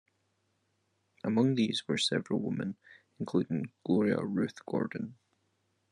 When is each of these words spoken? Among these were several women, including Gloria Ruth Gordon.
Among 1.23 1.53
these 1.53 1.87
were 1.87 1.99
several 1.99 2.39
women, 2.39 2.75
including 3.19 3.71
Gloria 3.85 4.17
Ruth 4.25 4.65
Gordon. 4.65 5.19